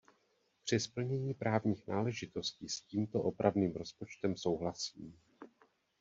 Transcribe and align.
Při 0.63 0.79
splnění 0.79 1.33
právních 1.33 1.87
náležitostí 1.87 2.69
s 2.69 2.81
tímto 2.81 3.21
opravným 3.21 3.75
rozpočtem 3.75 4.37
souhlasím. 4.37 5.17